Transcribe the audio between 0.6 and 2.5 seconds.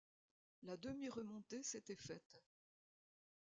La demi-remontée s’était faite.